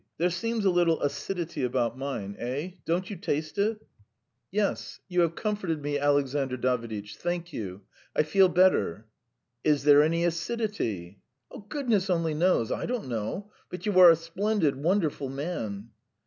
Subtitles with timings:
[0.17, 2.35] There seems a little acidity about mine.
[2.39, 2.71] Eh?
[2.85, 3.85] Don't you taste it?"
[4.49, 4.99] "Yes.
[5.07, 7.17] You have comforted me, Alexandr Daviditch.
[7.17, 7.81] Thank you....
[8.15, 9.05] I feel better."
[9.63, 11.21] "Is there any acidity?"
[11.69, 13.51] "Goodness only knows, I don't know.
[13.69, 15.91] But you are a splendid, wonderful man!"